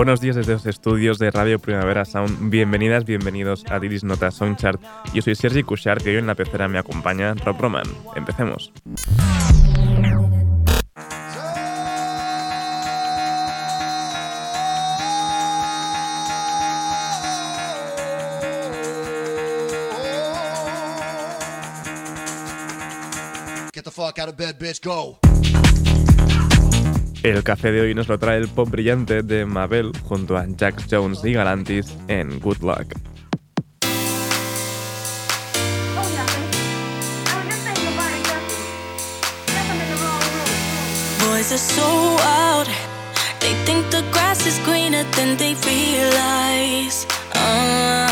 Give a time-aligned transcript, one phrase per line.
[0.00, 2.48] Buenos días desde los estudios de Radio Primavera Sound.
[2.48, 4.80] Bienvenidas, bienvenidos a Diris Nota Soundchart.
[5.12, 7.84] Yo soy Sergi Cushar, que hoy en la pecera me acompaña Rob Roman.
[8.16, 8.72] Empecemos.
[23.74, 25.18] Get the fuck out of bed, bitch, go.
[27.22, 30.86] El café de hoy nos lo trae el pop brillante de Mabel junto a Jack
[30.90, 32.94] Jones y Galantis en Good Luck.
[41.20, 42.66] Boys are so out.
[43.40, 47.06] They think the grass is greener than they realize.
[47.34, 48.08] Uh,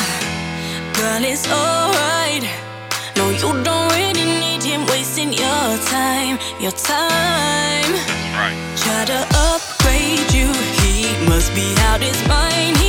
[0.93, 2.45] girl, it's alright.
[3.17, 7.95] No, you don't really need him wasting your time, your time.
[8.39, 10.49] Try to upgrade you,
[10.81, 12.77] he must be out his mind.
[12.79, 12.88] He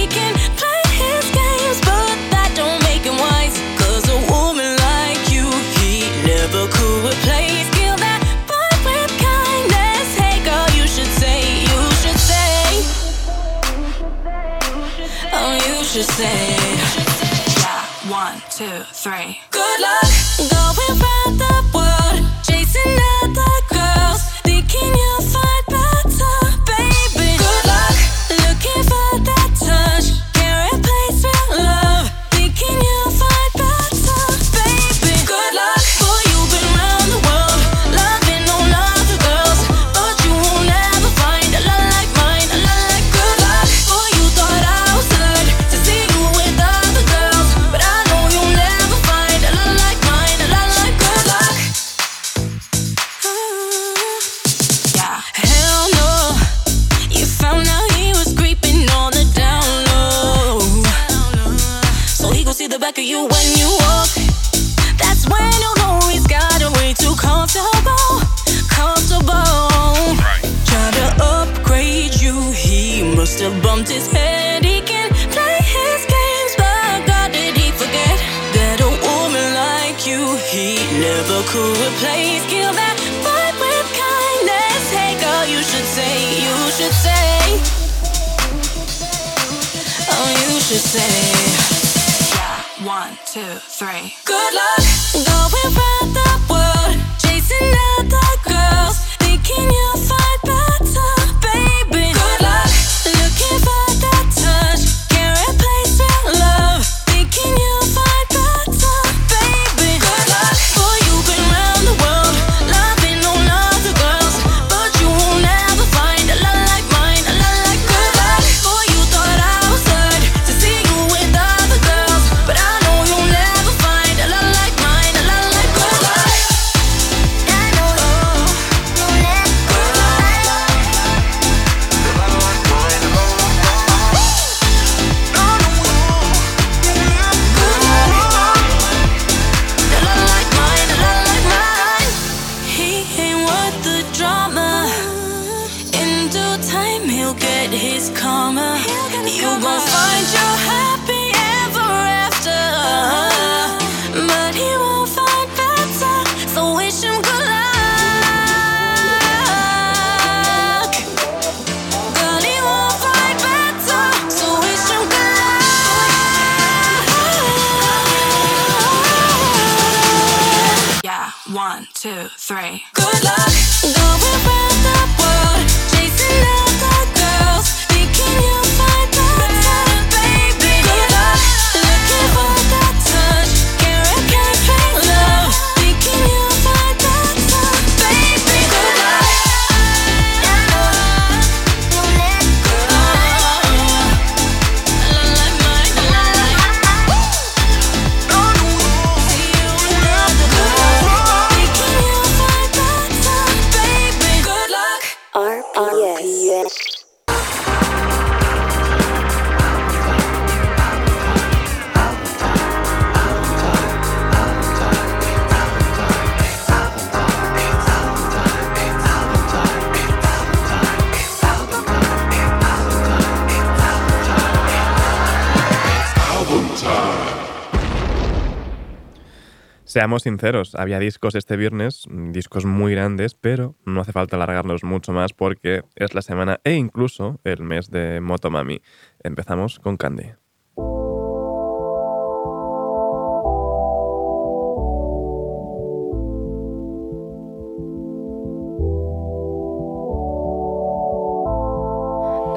[229.90, 235.14] Seamos sinceros, había discos este viernes, discos muy grandes, pero no hace falta alargarnos mucho
[235.14, 238.84] más porque es la semana e incluso el mes de Motomami.
[239.24, 240.26] Empezamos con Candy.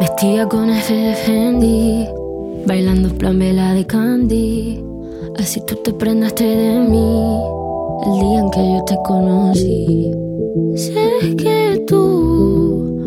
[0.00, 2.08] Vestida con Fendi,
[2.66, 4.91] bailando plan vela de Candy.
[5.38, 7.40] Así tú te prendaste de mí
[8.06, 10.10] el día en que yo te conocí.
[10.76, 13.02] Sé que tú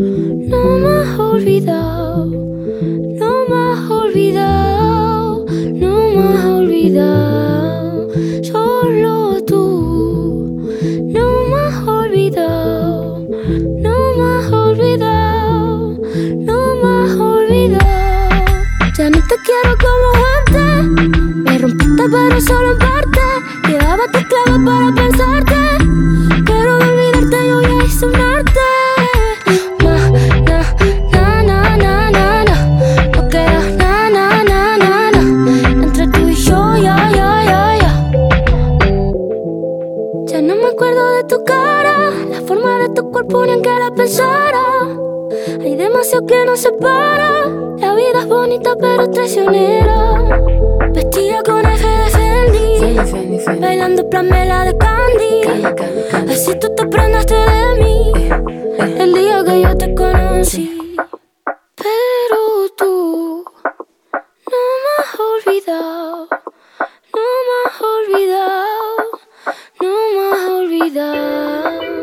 [0.50, 7.34] no me has olvidado, no me has olvidado, no me has olvidado.
[22.12, 23.19] Pero solo en parte.
[23.63, 25.56] Quedaba tu clave para pensarte.
[26.46, 28.60] Pero de olvidarte yo ya hice un arte.
[29.84, 29.96] Na,
[30.42, 32.56] na, na, na, na, na.
[33.16, 35.22] No queda na, na, na, na, na.
[35.84, 37.92] Entre tú y yo, ya, ya, ya, ya.
[40.28, 43.69] Ya no me acuerdo de tu cara, la forma de tu cuerpo ni en que
[43.69, 44.75] la pensara.
[46.06, 47.31] Demasiado que nos separa.
[47.80, 50.13] La vida es bonita pero traicionera.
[50.94, 56.31] Vestida con F de Bailando plamela de candy.
[56.31, 58.12] Así tú te prendaste de mí.
[59.00, 60.96] El día que yo te conocí.
[61.75, 63.44] Pero tú
[64.52, 66.28] no me has olvidado.
[67.16, 69.02] No me has olvidado.
[69.81, 71.94] No me has olvidado.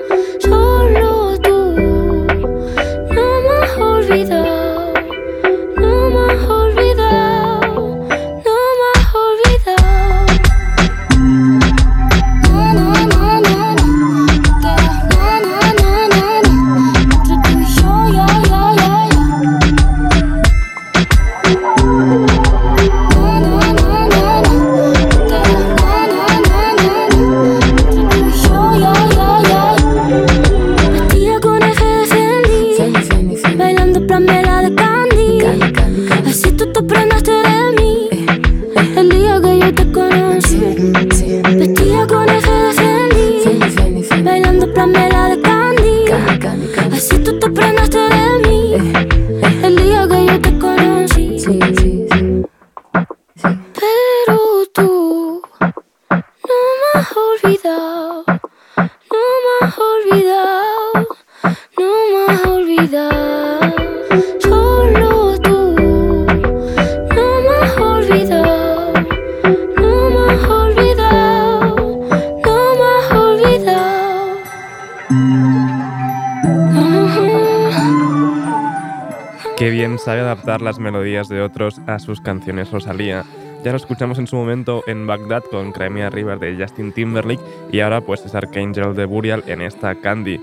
[80.44, 83.24] Las melodías de otros a sus canciones Rosalía.
[83.64, 87.80] Ya lo escuchamos en su momento en Bagdad con Crimea River de Justin Timberlake y
[87.80, 90.40] ahora pues es Archangel de Burial en esta Candy.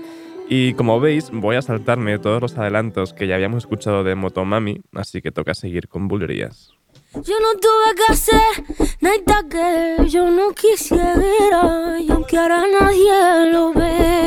[0.48, 4.80] Y como veis, voy a saltarme todos los adelantos que ya habíamos escuchado de Motomami,
[4.94, 6.72] así que toca seguir con bulerías.
[7.12, 13.72] Yo no tuve que hacer nada que yo no quisiera, y aunque ahora nadie lo
[13.72, 14.19] ve.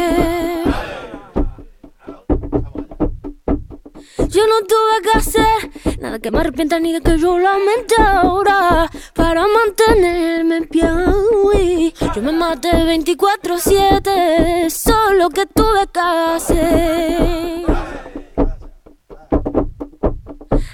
[4.53, 9.45] No tuve que hacer nada que me arrepienta ni de que yo lamente ahora para
[9.48, 11.93] mantenerme en pie.
[12.15, 17.65] Yo me maté 24-7, solo que tuve que hacer.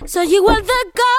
[0.06, 1.10] Soy igual de que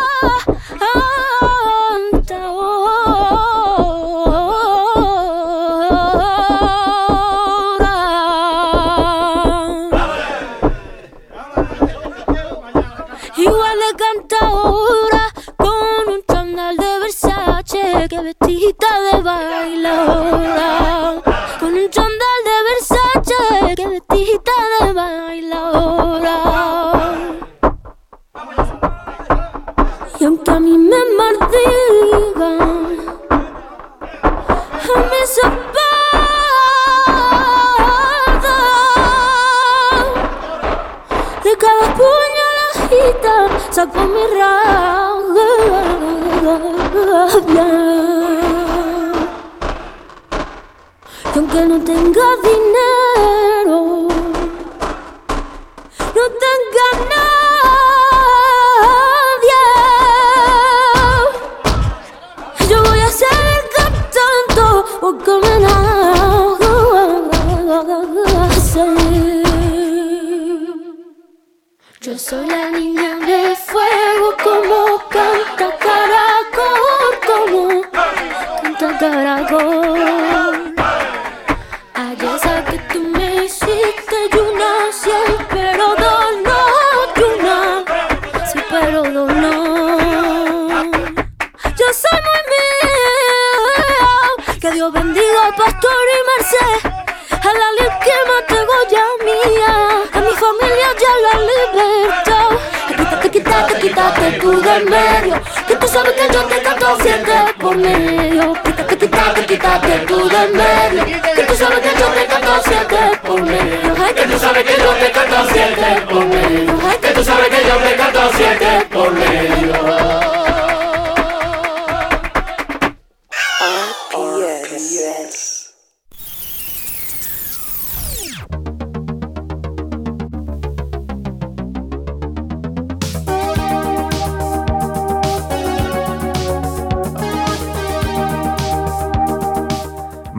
[106.32, 108.52] yo te canto siete por medio.
[108.62, 113.42] Quítate, quítate, quítate tú del medio, que tú sabes que yo te canto siete por
[113.42, 113.94] medio.
[114.14, 116.78] Que tú sabes que yo te canto siete por medio.
[117.00, 120.39] Que tú sabes que yo te canto siete por medio.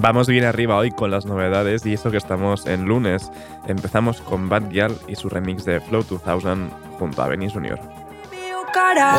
[0.02, 3.32] Vamos bien arriba hoy con las novedades y eso que estamos en lunes.
[3.68, 7.80] Empezamos con Bad Gyal y su remix de Flow 2000 junto a Benny Junior.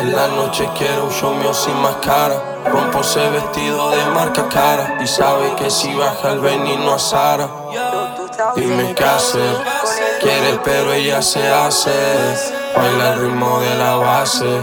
[0.01, 2.35] En la noche quiero un show mío sin máscara.
[2.69, 4.97] Rompo ese vestido de marca cara.
[5.01, 7.49] Y sabe que si baja el veneno a Sara.
[8.57, 9.55] Dime qué hacer.
[10.19, 11.91] Quiere pero ella se hace.
[12.75, 14.61] Baila el ritmo de la base.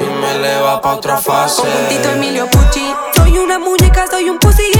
[0.00, 1.62] Y me eleva pa' otra fase.
[1.88, 2.92] Tito Emilio Pucci.
[3.14, 4.70] Soy una muñeca, soy un pussy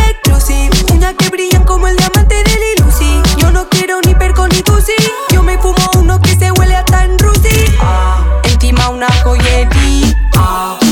[0.49, 3.21] Uñas que brillan como el diamante de Lil Lucy.
[3.39, 4.93] Yo no quiero ni perco ni tusi.
[5.33, 7.65] Yo me fumo uno que se huele hasta en Rusi.
[8.45, 10.15] Encima una joyería.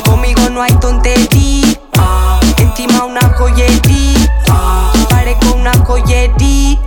[0.04, 1.78] Conmigo no hay tontería.
[2.58, 4.42] Encima una joyería.
[5.08, 6.80] Parezco una joyería.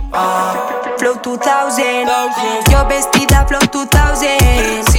[0.98, 2.06] Flow 2000.
[2.70, 4.97] Yo vestida Flow 2000.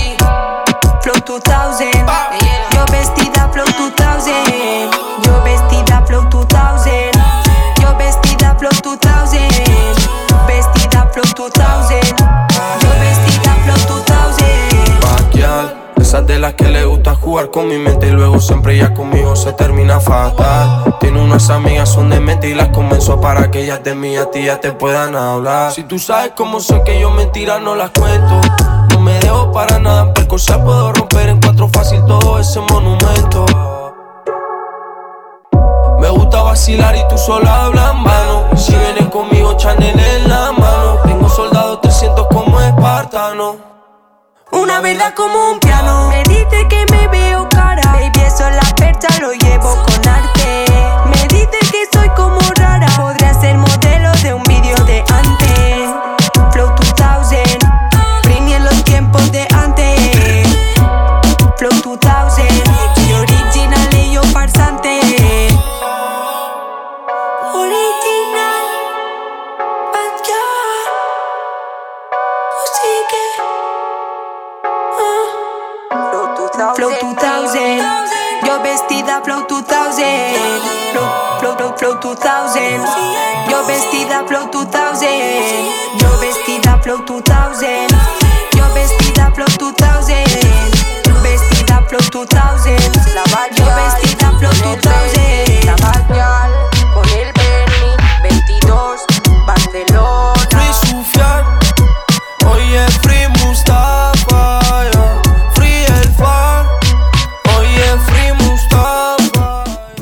[11.48, 12.00] 2000.
[12.81, 15.00] Yo vestida Flow 2000.
[15.01, 18.93] Backyal, esas de las que le gusta jugar con mi mente y luego siempre ya
[18.93, 20.98] conmigo se termina fatal.
[21.00, 24.29] Tiene unas amigas son de mente y las convenzo para que ellas de mí a
[24.29, 25.72] ti ya te puedan hablar.
[25.72, 28.41] Si tú sabes cómo soy que yo mentiras no las cuento.
[28.89, 33.46] No me dejo para nada, en cosa puedo romper en cuatro fácil todo ese monumento.
[36.00, 38.58] Me gusta vacilar y tú sola hablas en vano.
[38.58, 40.99] Si vienes conmigo, Chanel en la mano.
[42.39, 43.55] Tengo soldados 300 como espartano.
[44.51, 46.10] Una verdad como un piano.
[46.10, 47.81] Me dice que me veo cara.
[47.93, 50.65] Baby, eso es la percha, lo llevo con arte.
[51.12, 52.88] Me dice que soy como rara.
[52.98, 55.38] Podría ser modelo de un vídeo de antes.
[78.69, 80.03] Vestida Flow 2000,
[80.91, 81.09] Flow,
[81.39, 82.61] flow, flow, flow 2000,
[83.49, 85.09] yo vestida Flow 2000,
[85.99, 87.88] yo vestida Flow 2000,
[88.55, 90.23] yo vestida Flow 2000,
[91.23, 92.77] vestida Flow 2000,
[93.57, 95.18] yo vestida Flow 2000,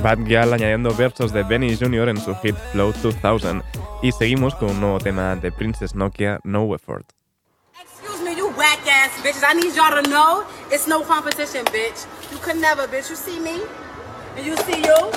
[0.07, 2.07] Bad Gyal añadiendo versos de Benny Jr.
[2.07, 3.61] en su hit Flow 2000.
[4.01, 7.11] Y seguimos con un nuevo tema de Princess Nokia, No Effort.
[7.81, 9.43] Excuse me, you whack ass bitches.
[9.43, 12.07] I need y'all to know it's no competition, bitch.
[12.31, 13.09] You could never, bitch.
[13.09, 13.59] You see me?
[14.37, 15.11] And you see you?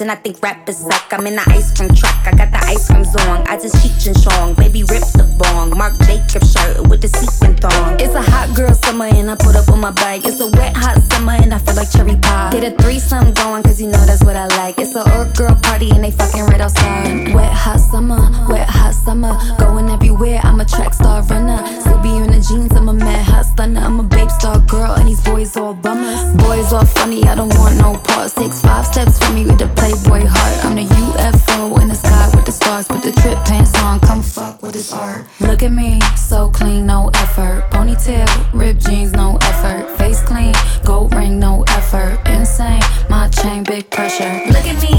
[0.00, 1.12] And I think rap is suck.
[1.12, 3.42] I'm in the ice cream truck, I got the ice cream zone.
[3.48, 5.76] I just cheat and strong, baby rip the bong.
[5.76, 7.98] Mark Jacob shirt with the sequin thong.
[7.98, 10.24] It's a hot girl summer and I put up on my bike.
[10.24, 12.52] It's a wet hot summer and I feel like cherry pie.
[12.52, 14.78] Get a threesome going cause you know that's what I like.
[14.78, 17.34] It's a old girl party and they fucking right outside.
[17.34, 19.32] Wet hot summer, wet hot summer.
[19.58, 21.58] Going everywhere, I'm a track star runner.
[21.80, 23.80] Still be in the jeans, I'm a mad hot stunner.
[23.80, 24.04] I'm a
[25.18, 26.34] these boys all bummers.
[26.36, 28.34] Boys all funny, I don't want no parts.
[28.34, 30.64] Takes five steps from me with the playboy heart.
[30.64, 32.88] I'm the UFO in the sky with the stars.
[32.88, 35.26] Put the trip pants on, come fuck with this art.
[35.40, 37.64] Look at me, so clean, no effort.
[37.70, 39.88] Ponytail, ripped jeans, no effort.
[39.98, 42.18] Face clean, gold ring, no effort.
[42.26, 44.42] Insane, my chain, big pressure.
[44.46, 44.97] Look at me.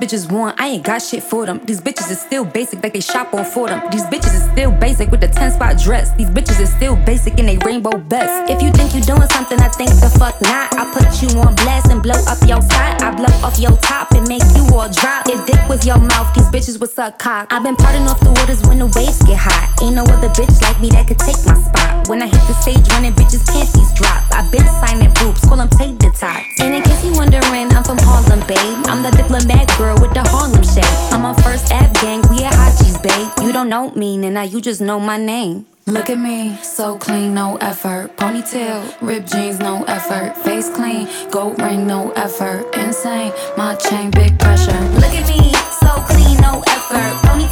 [0.00, 0.58] Bitches want?
[0.58, 1.60] I ain't got shit for them.
[1.64, 3.82] These bitches is still basic, like they shop on for them.
[3.92, 6.10] These bitches is still basic with the 10 spot dress.
[6.16, 8.50] These bitches is still basic in they rainbow best.
[8.50, 10.72] If you think you doing something, I think the fuck not.
[10.74, 13.02] I put you on blast and blow up your spot.
[13.02, 15.28] I blow off your top and make you all drop.
[15.28, 17.52] If dick was your mouth, these bitches would suck cock.
[17.52, 19.68] I've been parting off the waters when the waves get hot.
[19.82, 22.08] Ain't no other bitch like me that could take my spot.
[22.08, 24.24] When I hit the stage running, bitches panties drop.
[24.32, 26.60] i been signing boobs, call them tater tots.
[26.60, 28.86] And in case you wondering, I'm from Harlem, babe.
[28.88, 30.84] I'm the diplomat girl with the Harlem shake.
[31.12, 33.28] I'm on first Ave gang, we at Hachi's, babe.
[33.44, 35.66] You don't know me, and now you just know my name.
[35.86, 38.16] Look at me, so clean, no effort.
[38.16, 40.36] Ponytail, ripped jeans, no effort.
[40.44, 42.66] Face clean, gold ring, no effort.
[42.76, 44.78] Insane, my chain, big pressure.
[45.02, 47.12] Look at me, so clean, no effort.
[47.26, 47.49] Ponytail,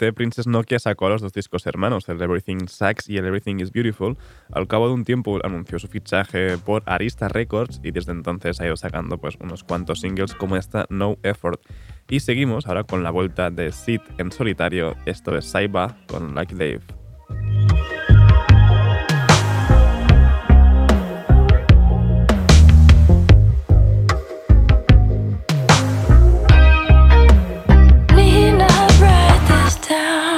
[0.00, 3.70] 2020, Princess Nokia sacó los dos discos hermanos, el Everything Sucks y el Everything is
[3.70, 4.16] Beautiful.
[4.52, 8.66] Al cabo de un tiempo anunció su fichaje por Arista Records y desde entonces ha
[8.66, 11.60] ido sacando pues, unos cuantos singles como esta No Effort.
[12.08, 16.54] Y seguimos ahora con la vuelta de Sid en solitario, esto es Saiba con Like
[16.54, 16.80] Dave.
[29.76, 30.29] Down.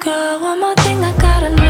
[0.00, 1.67] Girl, One more thing I gotta know.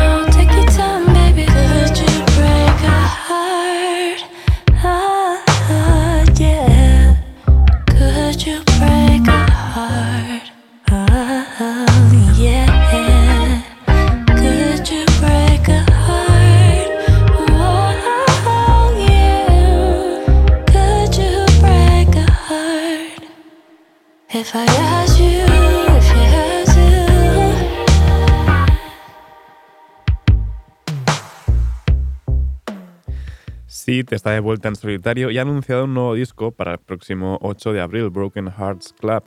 [34.09, 37.39] Sid está de vuelta en solitario y ha anunciado un nuevo disco para el próximo
[37.43, 39.25] 8 de abril, Broken Hearts Club.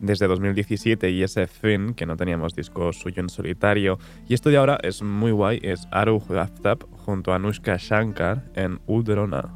[0.00, 3.98] Desde 2017 y ese fin, que no teníamos disco suyo en solitario.
[4.28, 8.80] Y esto de ahora es muy guay, es Aru Haftab junto a Anushka Shankar en
[8.86, 9.54] Udrona.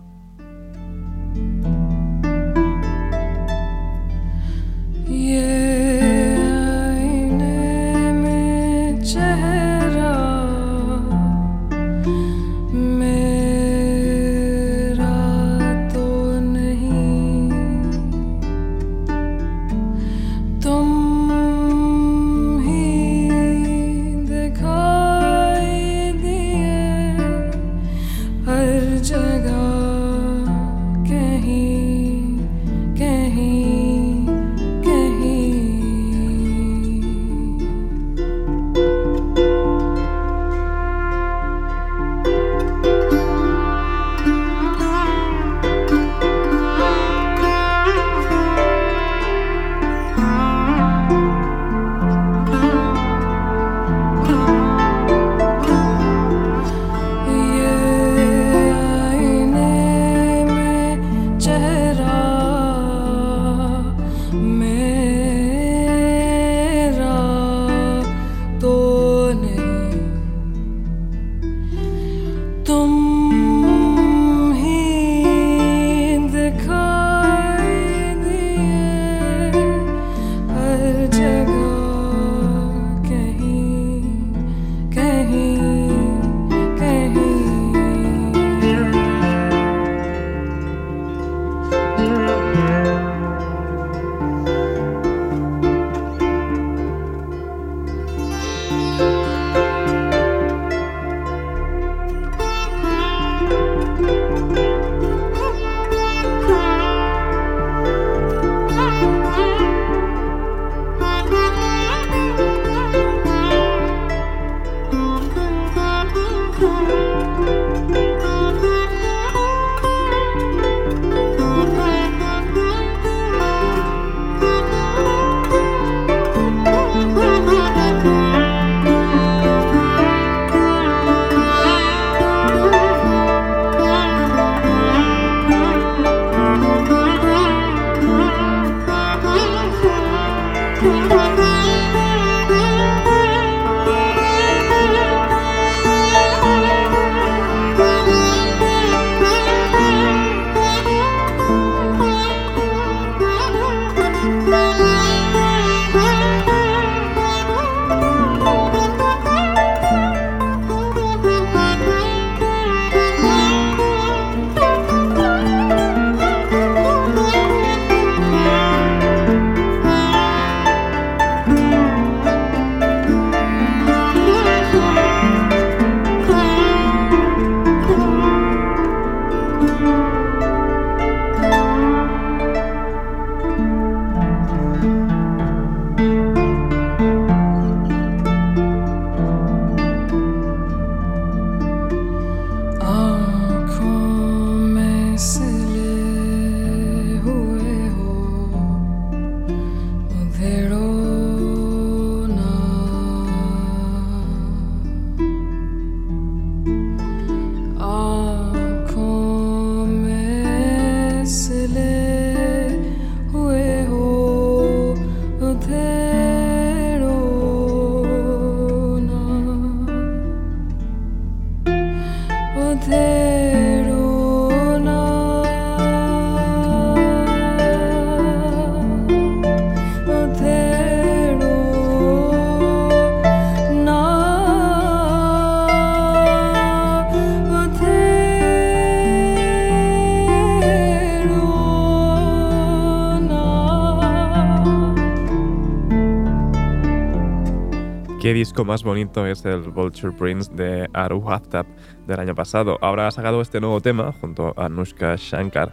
[248.58, 251.64] Disco más bonito es el Vulture Prince de Aru Haftab
[252.08, 252.76] del año pasado.
[252.80, 255.72] Ahora ha sacado este nuevo tema junto a Anushka Shankar.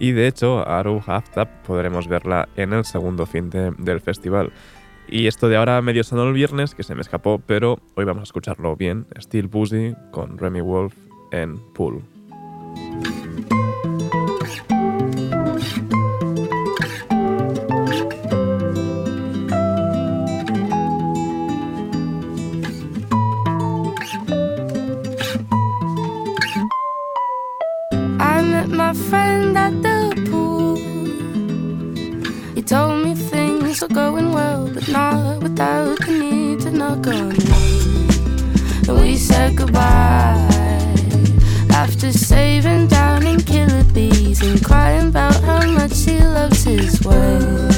[0.00, 4.52] Y de hecho, Aru Haftab podremos verla en el segundo fin de- del festival.
[5.06, 8.22] Y esto de ahora medio sonó el viernes, que se me escapó, pero hoy vamos
[8.22, 9.06] a escucharlo bien.
[9.20, 10.96] Steel Pussy con Remy Wolf
[11.30, 12.02] en Pool.
[32.66, 38.88] told me things were going well, but not without the need to knock on me.
[38.88, 40.48] And we said goodbye
[41.70, 47.73] after saving down in killer bees and crying about how much he loves his wife.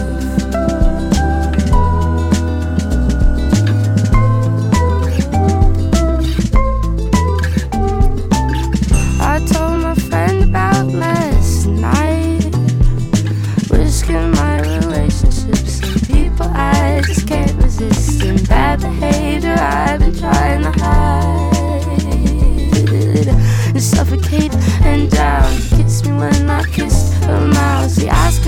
[19.59, 21.47] I've been trying to hide
[23.69, 25.53] and suffocate and drown.
[25.59, 27.93] She kissed me when I kiss her mouth.
[27.99, 28.46] She asks.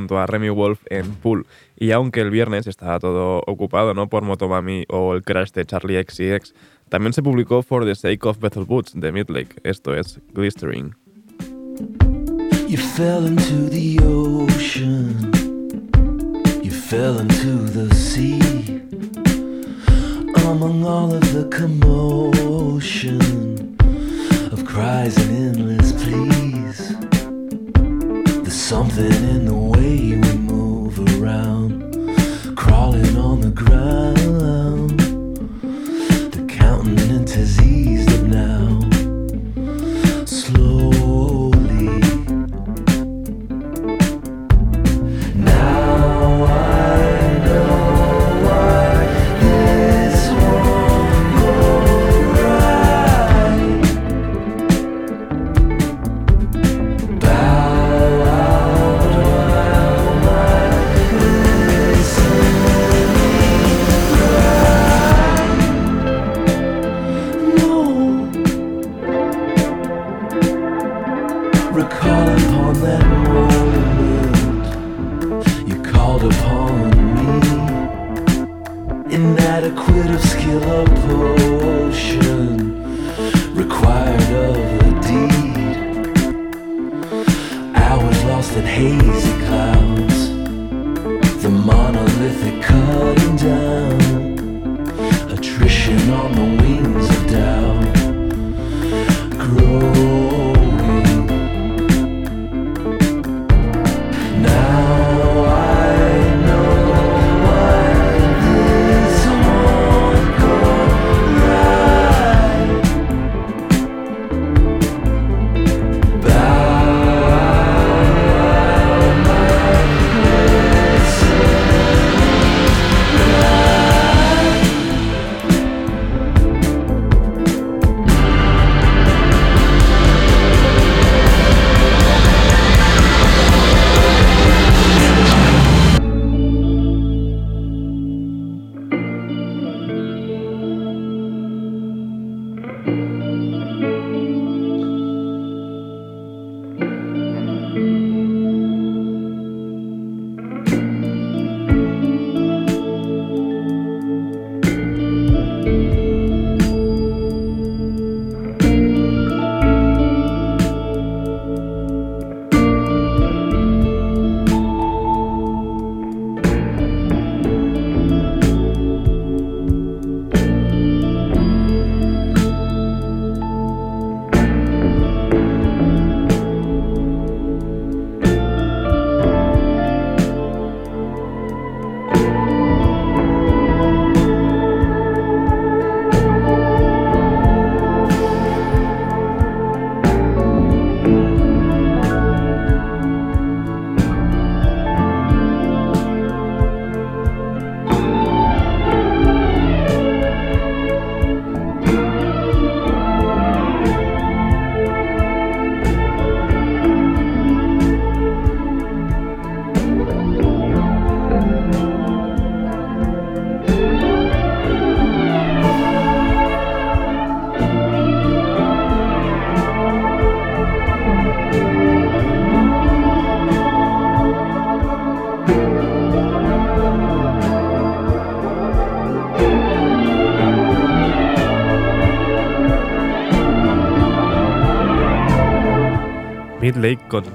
[0.00, 1.46] junto a Remy Wolf en Pool.
[1.76, 4.08] Y aunque el viernes estaba todo ocupado ¿no?
[4.08, 6.54] por Motomami o el crash de Charlie XCX,
[6.88, 10.94] también se publicó For the Sake of Bethel Boots de Midlake, esto es Glistering.
[12.66, 15.30] You fell into the ocean.
[16.62, 18.40] You fell into the sea.
[20.36, 23.20] Among all of the commotion
[24.50, 27.19] of cries and endless pleas.
[28.70, 30.29] something in the way you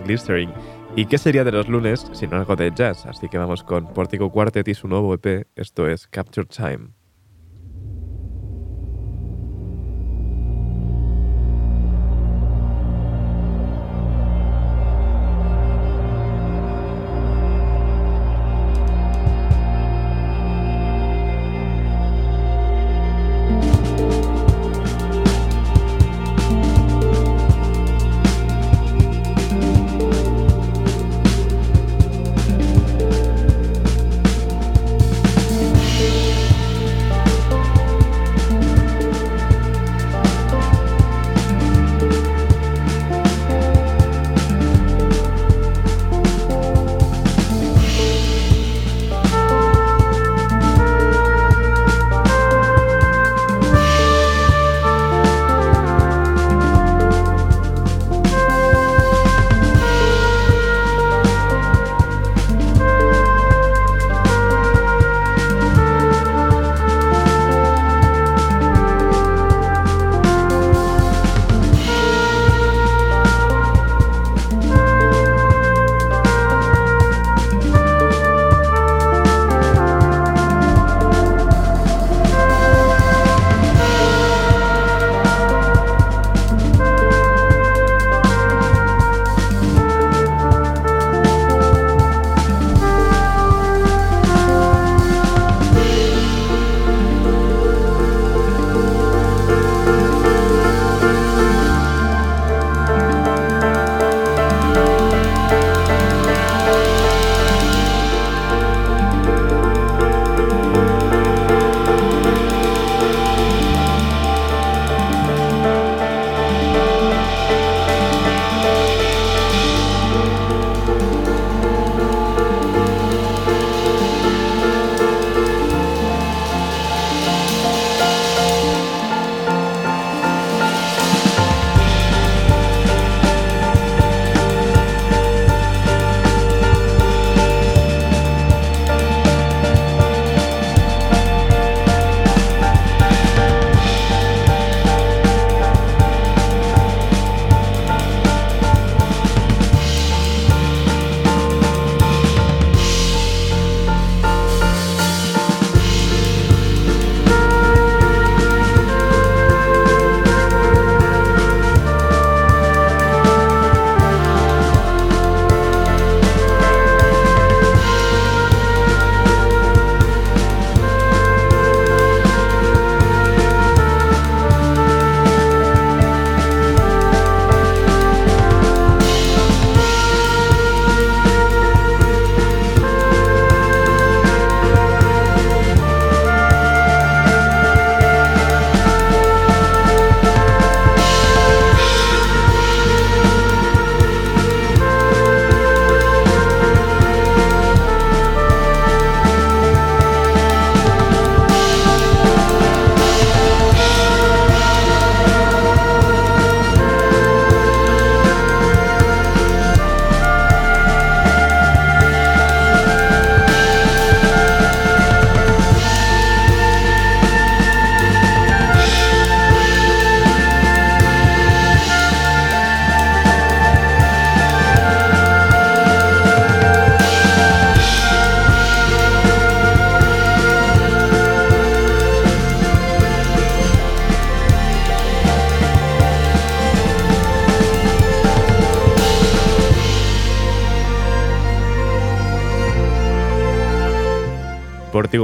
[0.06, 0.52] Glycerin.
[0.96, 3.06] ¿Y qué sería de los lunes sin algo de jazz?
[3.06, 6.90] Así que vamos con Portico Quartet y su nuevo EP, esto es Capture Time.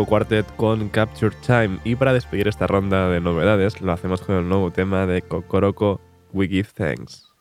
[0.02, 1.80] Portigo Quartet con Capture Time.
[1.84, 6.00] Y para despedir esta ronda de novedades, lo hacemos con el nuevo tema de Kokoroko,
[6.34, 7.32] We Give Thanks.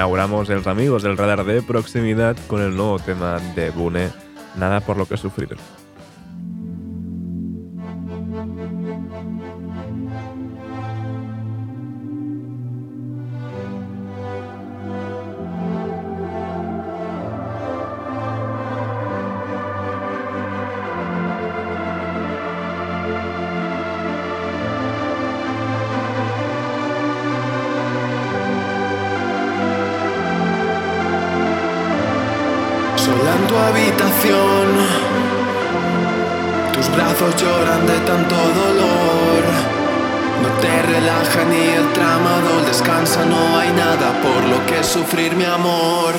[0.00, 4.08] Inauguramos los amigos del radar de proximidad con el nuevo tema de Bune,
[4.56, 5.58] Nada por lo que sufrir.
[33.50, 34.66] Tu habitación,
[36.72, 39.42] tus brazos lloran de tanto dolor.
[40.42, 45.44] No te relaja ni el tramador, descansa, no hay nada por lo que sufrir, mi
[45.44, 46.14] amor.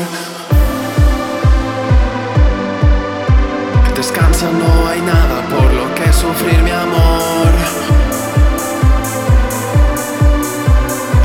[3.96, 7.52] Descansa, no hay nada por lo que sufrir, mi amor.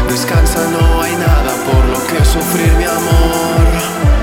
[0.09, 4.16] Descansa, no hay nada por lo que sufrir, mi amor.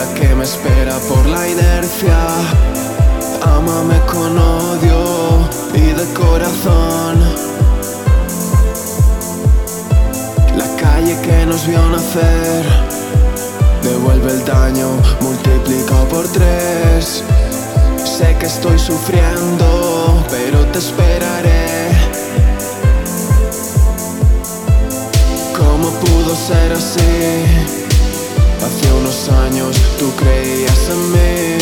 [0.00, 2.18] Caída que me espera por la inercia.
[3.42, 7.18] Ámame con odio y de corazón.
[10.56, 12.64] La calle que nos vio nacer
[13.82, 14.88] devuelve el daño
[15.20, 17.22] multiplicado por tres.
[18.04, 21.90] Sé que estoy sufriendo, pero te esperaré.
[25.56, 27.79] ¿Cómo pudo ser así?
[28.80, 31.58] Hace unos años tú creías en mí.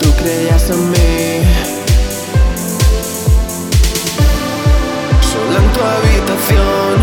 [0.00, 1.44] Tú creías en mí.
[5.30, 6.94] Sola en tu habitación.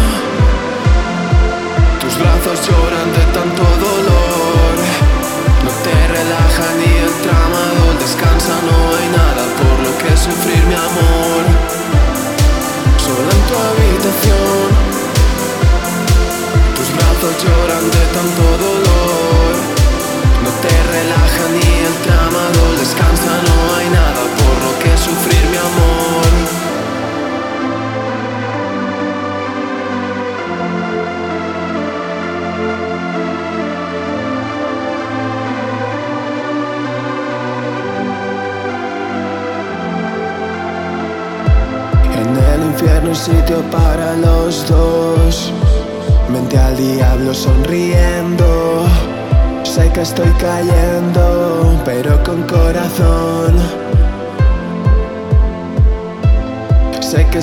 [2.01, 4.75] Tus brazos lloran de tanto dolor.
[5.63, 6.70] No te relaja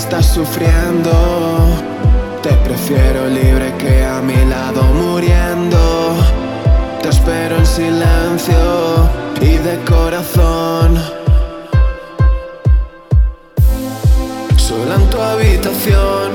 [0.08, 1.10] estás sufriendo.
[2.42, 6.16] Te prefiero libre que a mi lado muriendo.
[7.02, 9.10] Te espero en silencio
[9.42, 10.96] y de corazón.
[14.56, 16.32] Sola en tu habitación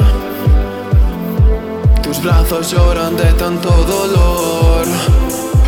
[2.01, 4.85] Tus brazos lloran de tanto dolor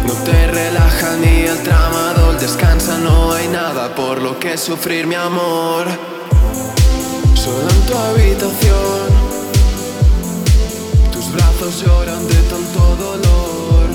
[0.08, 5.14] No te relaja ni el tramador Descansa, no hay nada por lo que sufrir, mi
[5.14, 6.15] amor
[7.46, 9.08] Sola en tu habitación
[11.14, 13.88] Tus brazos lloran de tanto dolor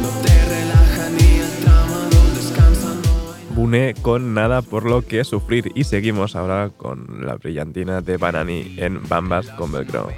[0.00, 5.72] No te relaja ni el tramador Descansa, no Bune con Nada por lo que sufrir.
[5.74, 10.08] Y seguimos ahora con la brillantina de Banani en Bambas con Velcro.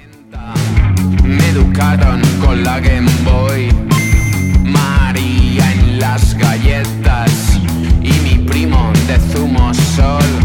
[1.23, 3.69] Me educaron con la Game Boy,
[4.63, 7.59] María en las galletas
[8.01, 10.36] y mi primo de zumo sol.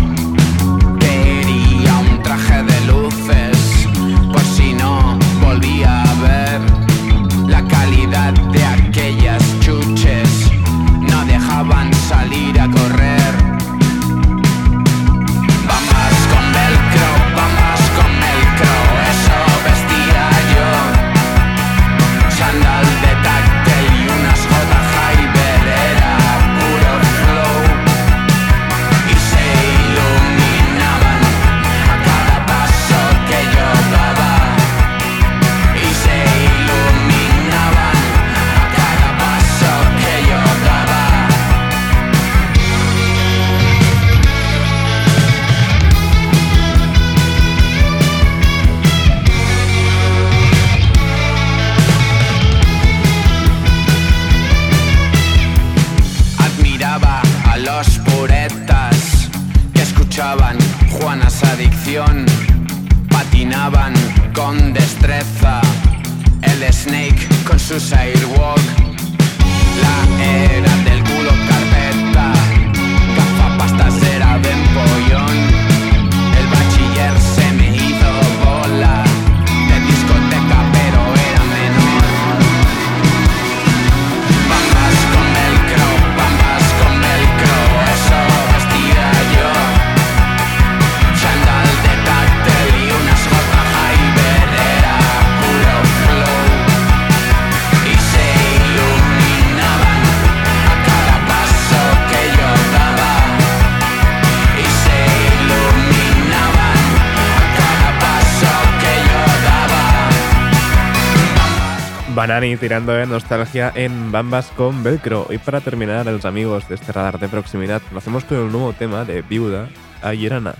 [112.22, 115.26] Banani tirando de nostalgia en Bambas con Velcro.
[115.30, 118.72] Y para terminar, los amigos de este radar de proximidad, lo hacemos con el nuevo
[118.72, 119.68] tema de Viuda
[120.02, 120.54] Ayerana.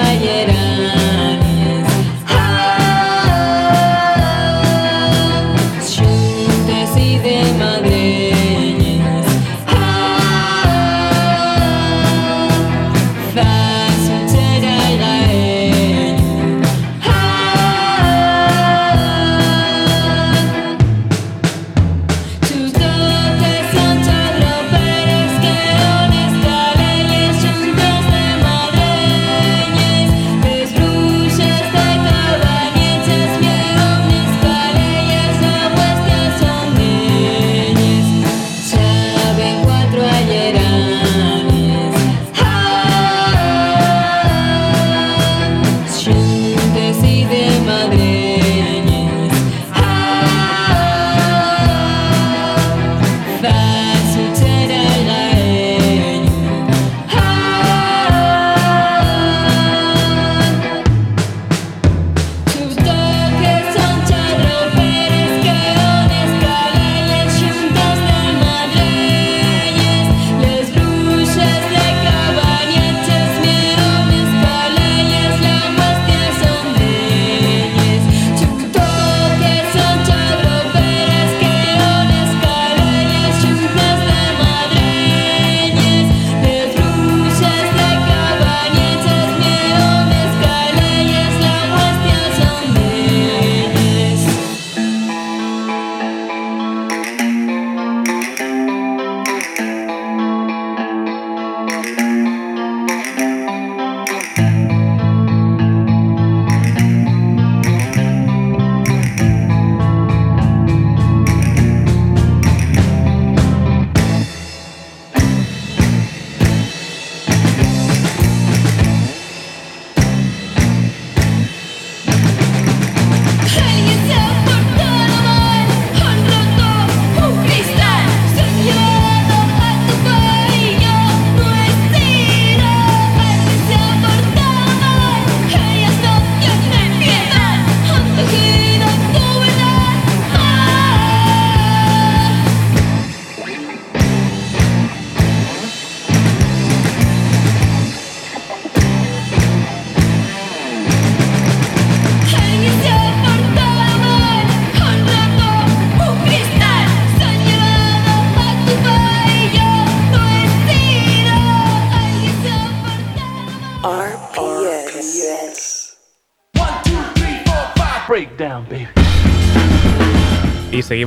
[0.00, 1.31] Ayerana.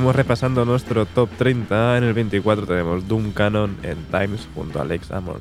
[0.06, 1.98] Seguimos repasando nuestro top 30.
[1.98, 5.40] En el 24 tenemos Doom Cannon en Times junto a Alex Amor.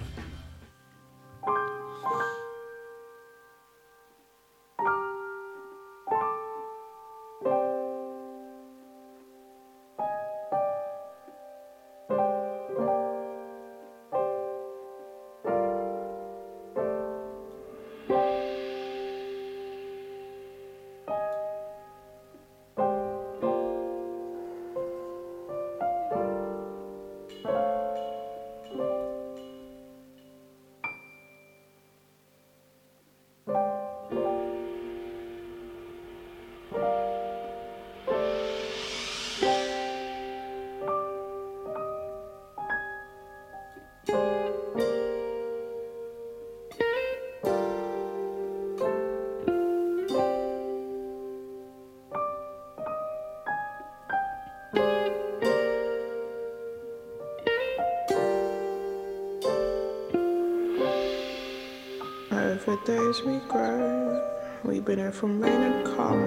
[62.86, 64.22] days we grow.
[64.64, 66.22] we've been here from rain and calm.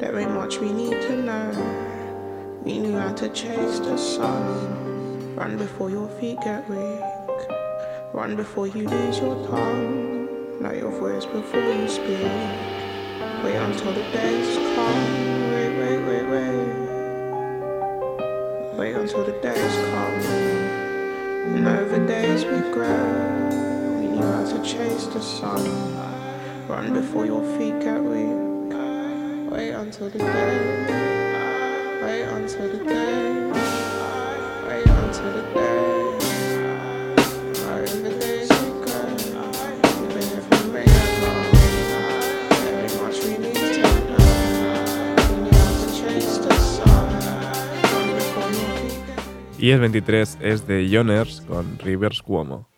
[0.00, 1.52] There ain't much we need to know.
[2.64, 5.36] We knew how to chase the sun.
[5.36, 7.00] Run before your feet get weak.
[8.12, 10.60] Run before you lose your tongue.
[10.60, 12.26] Know your voice before you speak.
[13.44, 15.52] Wait until the days come.
[15.52, 16.74] Wait, wait, wait, wait.
[18.78, 20.22] Wait until the days come.
[21.54, 23.71] And over days we grow.
[24.12, 25.64] You had to chase the sun.
[26.68, 28.72] Run before your feet get weak.
[29.50, 31.42] Wait until the day.
[32.02, 33.50] Wait until the day.
[34.68, 35.72] Wait until the day.
[49.62, 52.71] Y 23 es de Joners con Rivers Cuomo.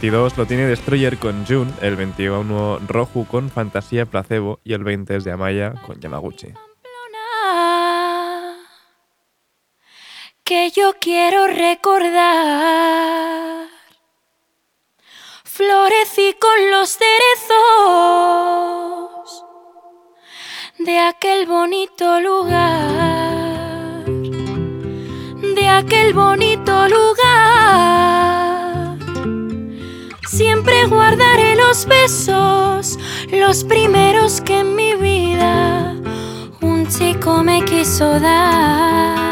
[0.00, 5.14] 22 lo tiene Destroyer con June, el 21 Roju con Fantasía Placebo y el 20
[5.16, 6.54] es de Amaya con Yamaguchi.
[10.42, 12.88] Que yo quiero recordar.
[15.44, 17.54] Florecí con los cerezos
[20.78, 24.06] de aquel bonito lugar.
[25.54, 27.99] De aquel bonito lugar
[31.00, 32.98] guardaré los besos,
[33.32, 35.96] los primeros que en mi vida
[36.60, 39.29] un chico me quiso dar.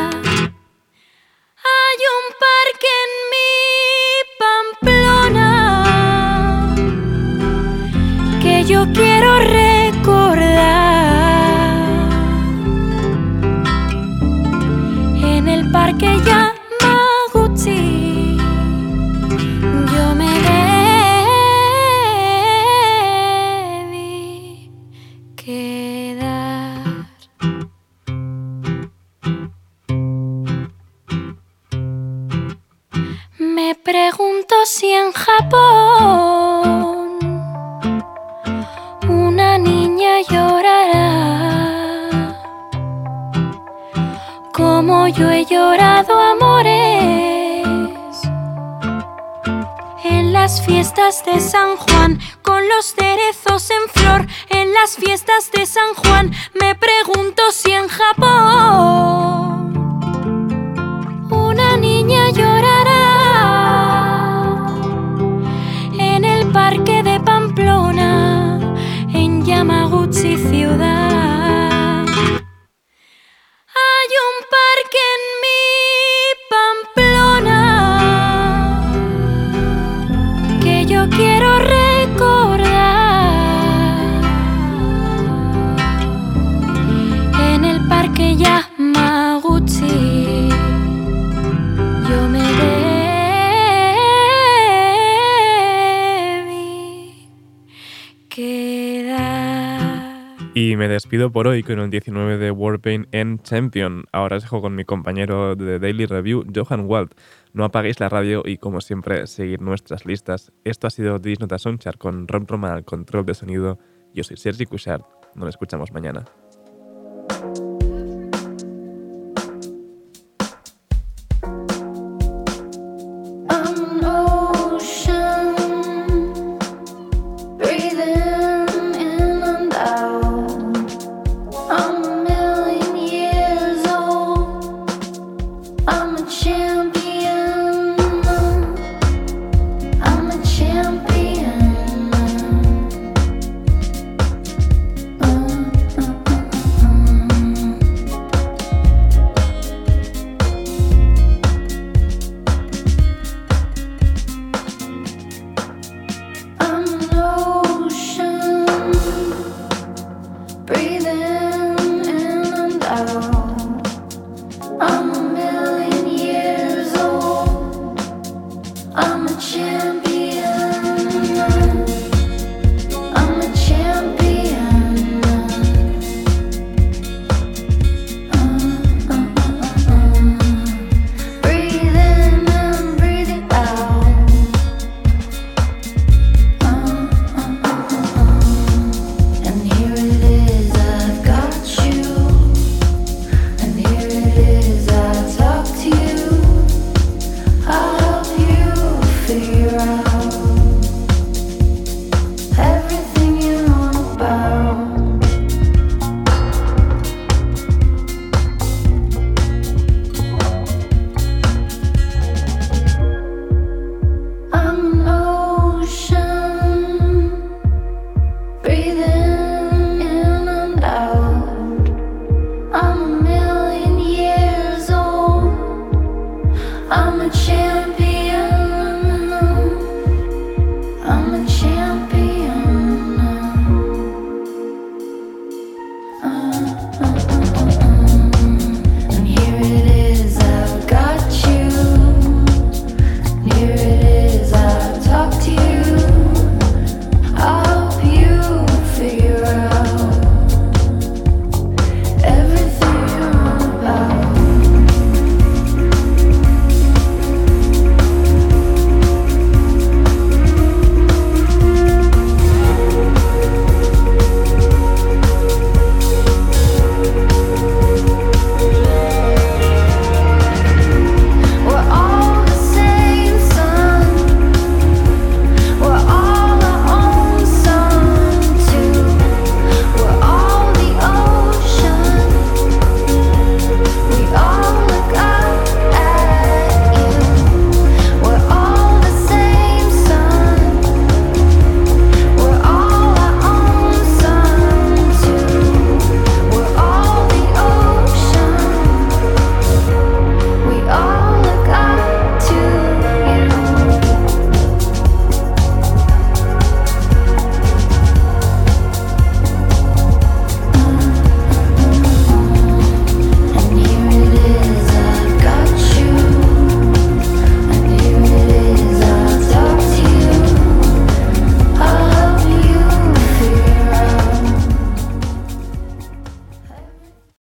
[100.61, 104.07] Y me despido por hoy con el 19 de Warpaint en Champion.
[104.11, 107.13] Ahora os dejo con mi compañero de Daily Review, Johan Wald.
[107.53, 110.51] No apaguéis la radio y, como siempre, seguid nuestras listas.
[110.65, 113.79] Esto ha sido Disnota Sonchar con Rom Roma al control de sonido.
[114.13, 115.05] Yo soy Sergi Cushart.
[115.37, 116.25] Nos escuchamos mañana.